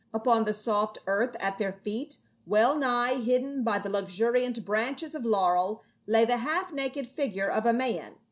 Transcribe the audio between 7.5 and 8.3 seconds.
of a man.